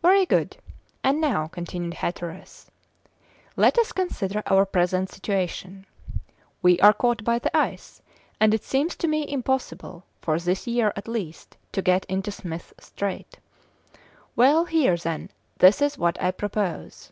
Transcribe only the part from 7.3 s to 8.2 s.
the ice,